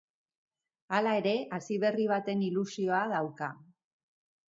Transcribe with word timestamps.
Hala 0.99 1.11
ere, 1.19 1.35
hasiberri 1.59 2.09
baten 2.15 2.43
ilusioa 2.49 3.07
dauka. 3.17 3.55